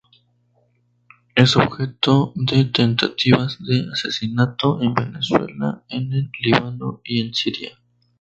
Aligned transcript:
Es 1.35 1.55
objeto 1.57 2.31
de 2.33 2.65
tentativas 2.65 3.59
de 3.63 3.85
asesinato 3.93 4.81
en 4.81 4.95
Venezuela, 4.95 5.83
en 5.89 6.11
el 6.13 6.31
Líbano 6.43 7.01
y 7.05 7.21
en 7.21 7.35
Siria. 7.35 7.77